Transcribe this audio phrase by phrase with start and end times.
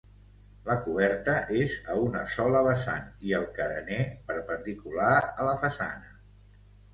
[0.67, 4.01] La coberta és a una sola vessant i el carener
[4.33, 6.11] perpendicular a la façana.